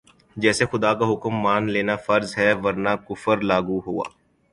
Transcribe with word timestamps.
جیسے 0.37 0.63
خدا 0.71 0.91
کا 0.99 1.05
حکم 1.11 1.33
مان 1.43 1.63
لینا 1.73 1.95
فرض 2.05 2.29
ہے 2.39 2.49
ورنہ 2.63 2.93
کفر 3.07 3.37
لاگو 3.49 3.77
ہوا 3.87 4.05